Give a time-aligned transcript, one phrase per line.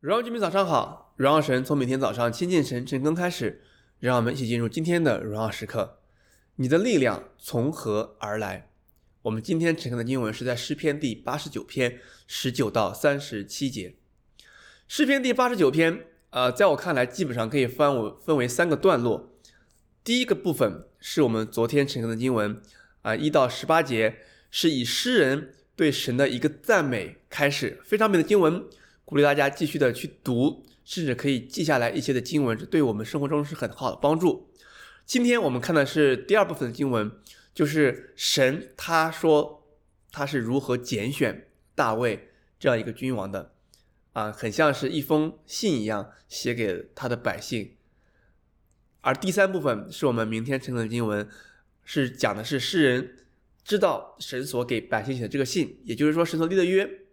[0.00, 3.62] 荣耀居民早上好，荣耀神从每天早上亲近神晨更开始，
[3.98, 6.00] 让我们一起进入今天的荣耀时刻。
[6.56, 8.68] 你的力量从何而来？
[9.22, 13.94] 我们今天晨更的经文是在诗篇第八十九篇十九到三十七节。
[14.86, 19.32] 诗篇第八十九篇，呃，在我看来，基本上可以分为分为三个段落。
[20.04, 22.56] 第一个部分是我们昨天晨更的经文，
[23.00, 24.18] 啊、呃，一到十八节
[24.50, 28.62] 是以诗人对神的一个赞美开始，非常美的经文。
[29.06, 34.50] 鼓励大家继续的去读，甚至可以记下来一些的经文，这对我们生活中是很好的帮助。
[35.04, 37.12] 今天我们看的是第二部分的经文，
[37.54, 39.64] 就是神他说
[40.10, 43.52] 他是如何拣选大卫这样一个君王的，
[44.12, 47.76] 啊，很像是一封信一样写给他的百姓。
[49.02, 51.28] 而第三部分是我们明天晨的经文，
[51.84, 53.16] 是讲的是诗人
[53.62, 57.05] 知道神所给百姓写的这个信，也就是说神所立的约。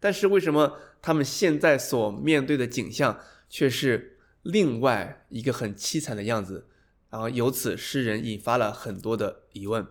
[0.00, 6.66] 但是为什么他们现在所面对的景象却是另外一个很凄惨的样子？
[7.10, 9.86] 然后由此诗人引发了很多的疑问。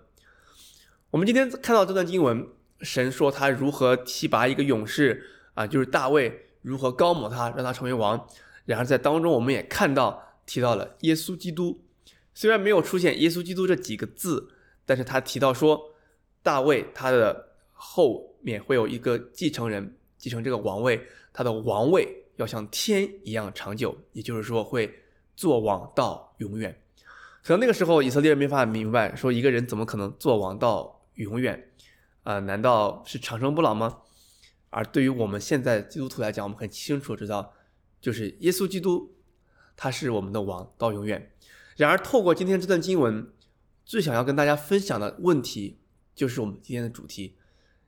[1.12, 2.48] 我们今天看到这段经文，
[2.82, 8.28] 神说他如何提拔一个勇士啊，就是大卫，如何高抹他，让他成为王。
[8.66, 11.84] 然而在当中我们也看到提到了耶稣基督，
[12.34, 14.50] 虽然没有出现耶稣基督这几个字，
[14.86, 15.94] 但是他提到说
[16.42, 19.96] 大卫他的后面会有一个继承人。
[20.20, 21.02] 继承这个王位，
[21.34, 24.94] 他的王位要像天一样长久，也就是说会
[25.36, 26.80] 做王到永远。
[27.42, 31.72] 可能那个时候以色列人没法明白，说一个人怎么可能做王到永远？
[32.24, 34.02] 啊、难道是长生不老吗？
[34.70, 37.54] 而对于我们现在基督徒来讲，我们很清楚知道，
[38.00, 39.16] 就是耶稣基督，
[39.76, 41.32] 他是我们的王到永远。
[41.76, 43.32] 然而，透过今天这段经文，
[43.86, 45.80] 最想要跟大家分享的问题，
[46.14, 47.38] 就是我们今天的主题：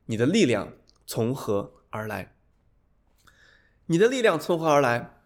[0.06, 0.74] 你的力量
[1.06, 2.34] 从何而来，
[3.88, 5.18] 你的力量从何而来？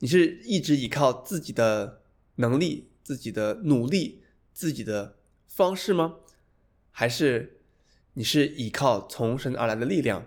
[0.00, 2.02] 你是一直依靠自己的
[2.34, 6.16] 能力、自己的努力、自己的方式吗？
[6.90, 7.60] 还是
[8.14, 10.26] 你是依靠从神而来的力量？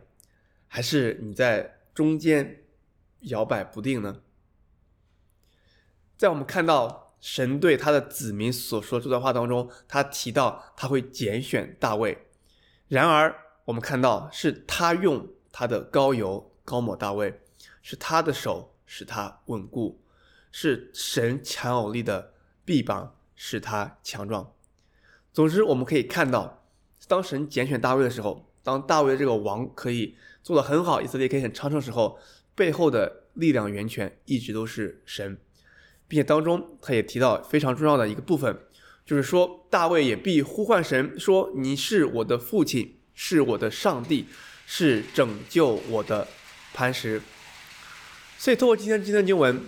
[0.68, 2.64] 还是你在中间
[3.20, 4.22] 摇摆不定呢？
[6.18, 12.30] 在我们看到神对他的子民所说这段话当中，他提到他会拣选大卫，
[12.88, 13.45] 然而。
[13.66, 17.42] 我们看到是他用他的膏油膏抹大卫，
[17.82, 20.00] 是他的手使他稳固，
[20.52, 22.34] 是神强有力的
[22.64, 24.54] 臂膀使他强壮。
[25.34, 26.64] 总之，我们可以看到，
[27.08, 32.20] 当神拣选大卫的时候，当大卫这个王可以做得很好，以色列可以很昌盛时候，
[32.54, 35.40] 背后的力量源泉一直都是神，
[36.08, 38.60] 并且当中他也提到非常重要的一个部分，
[39.04, 44.28] 就是说大卫也必呼唤神说：“你是我的父亲。”是我的上帝，
[44.68, 46.28] 是拯救我的
[46.74, 47.22] 磐石。
[48.38, 49.64] 所以，通过今天今天的经文，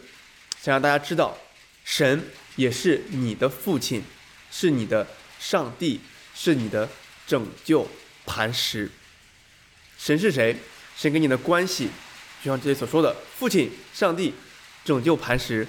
[0.62, 1.38] 想让大家知道，
[1.84, 2.24] 神
[2.58, 4.04] 也是你的父亲，
[4.52, 5.08] 是你的
[5.40, 6.02] 上帝，
[6.36, 6.90] 是你的
[7.26, 7.88] 拯救
[8.26, 8.92] 磐石。
[9.98, 10.56] 神是谁？
[10.96, 11.90] 神跟你的关系，
[12.44, 14.34] 就像这里所说的，父亲、上帝、
[14.84, 15.66] 拯救磐石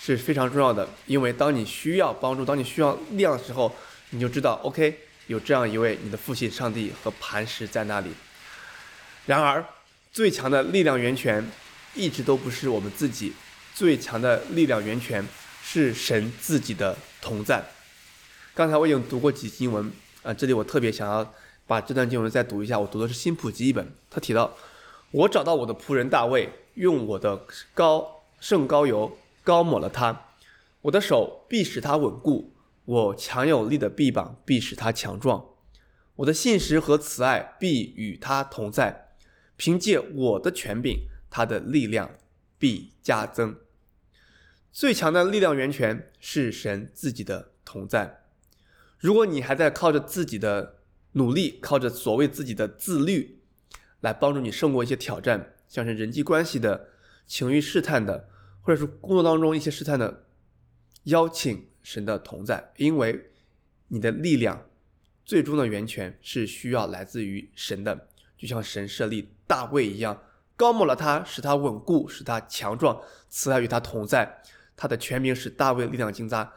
[0.00, 0.88] 是非常重要的。
[1.06, 3.76] 因为当你需要帮助，当你需要力量的时候，
[4.10, 4.98] 你就知道，OK。
[5.30, 8.10] 有这样一位你的父亲上帝和磐石在那里。
[9.26, 9.64] 然而，
[10.10, 11.48] 最强的力量源泉
[11.94, 13.32] 一直都不是我们自己，
[13.72, 15.24] 最强的力量源泉
[15.62, 17.64] 是神自己的同在。
[18.56, 19.92] 刚才我已经读过几经文
[20.24, 21.32] 啊，这里我特别想要
[21.64, 22.76] 把这段经文再读一下。
[22.76, 24.56] 我读的是新普及一本，他提到
[25.12, 30.24] ：“我找到我的仆人大卫，用我的高圣膏油膏抹了他，
[30.80, 32.52] 我的手必使他稳固。”
[32.90, 35.50] 我强有力的臂膀必使他强壮，
[36.16, 39.14] 我的信实和慈爱必与他同在。
[39.56, 42.10] 凭借我的权柄，他的力量
[42.58, 43.56] 必加增。
[44.72, 48.24] 最强的力量源泉是神自己的同在。
[48.98, 50.78] 如果你还在靠着自己的
[51.12, 53.40] 努力，靠着所谓自己的自律
[54.00, 56.88] 来帮助你胜过一些挑战，像是人际关系的、
[57.28, 58.28] 情欲试探的，
[58.62, 60.24] 或者是工作当中一些试探的
[61.04, 61.69] 邀请。
[61.90, 63.32] 神的同在，因为
[63.88, 64.64] 你的力量
[65.24, 68.06] 最终的源泉是需要来自于神的，
[68.38, 70.22] 就像神设立大卫一样，
[70.54, 74.40] 高抹了他，使他稳固，使他强壮，慈爱与他同在，
[74.76, 76.52] 他的全名使大卫力量金扎。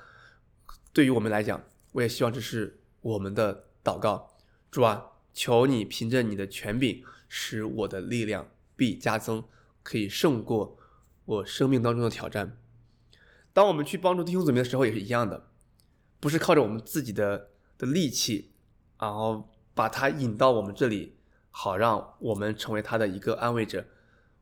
[0.93, 1.63] 对于我们来讲，
[1.93, 4.37] 我也希望这是我们的祷告，
[4.69, 5.03] 主啊，
[5.33, 9.43] 求你凭着你的权柄，使我的力量必加增，
[9.81, 10.77] 可以胜过
[11.25, 12.55] 我生命当中的挑战。
[13.53, 15.49] 当我们去帮助弟兄姊妹的时候，也是一样的，
[16.19, 18.51] 不是靠着我们自己的的力气，
[18.99, 21.15] 然后把他引到我们这里，
[21.51, 23.85] 好让我们成为他的一个安慰者。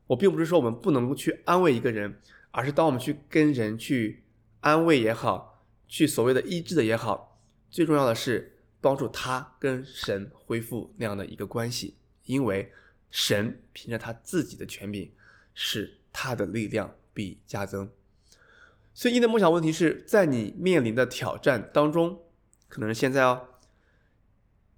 [0.06, 2.18] 我并不是说我们不能够去安慰一个人，
[2.50, 4.24] 而是当我们去跟人去
[4.60, 7.38] 安慰也好，去所谓的医治的也好，
[7.70, 12.72] 最重要的是帮助他跟神恢复那样的一个关系，因为
[13.10, 15.10] 神凭着他自己的权柄，
[15.52, 17.90] 使他的力量必加增。
[18.94, 22.20] 所以，你的梦想问题是在你面临的挑战当中，
[22.68, 23.48] 可能是现在哦，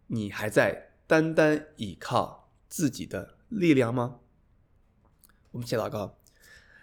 [0.06, 4.20] 你还在单单倚靠自己的力量吗？
[5.50, 6.16] 我们一起祷告，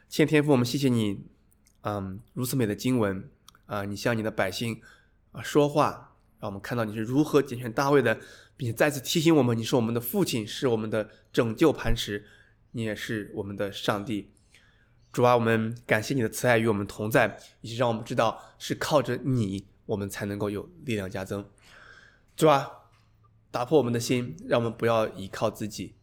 [0.10, 1.26] 亲天父，我们谢谢你，
[1.82, 3.30] 嗯，如此美的经文
[3.66, 4.82] 啊，你向你的百姓
[5.32, 8.20] 啊说话，让我们看到你是如何拣选大卫的，
[8.58, 12.26] 并且再次提醒我们，你是我们的父亲，是我们的拯救磐石，
[12.72, 14.34] 你也是我们的上帝。
[15.12, 21.46] 主啊，我们感谢你的慈爱与我们同在，以及让我们知道是靠着你，我们才能够有力量加增。
[22.36, 22.70] 主啊，
[23.52, 25.96] 打破我们的心，让我们不要依靠自己，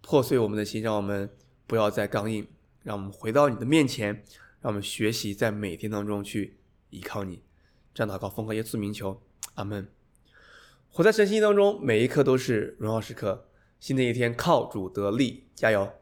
[0.00, 1.30] 破碎我们的心，让我们。
[1.68, 2.48] 不要再刚硬，
[2.82, 4.24] 让我们回到你的面前，
[4.62, 6.56] 让我们学习在每天当中去
[6.88, 7.42] 依靠你。
[7.92, 9.20] 这样祷告，奉靠耶稣名求，
[9.52, 9.86] 阿门。
[10.88, 13.50] 活在神心当中，每一刻都是荣耀时刻。
[13.78, 15.92] 新的一天，靠主得力，加油。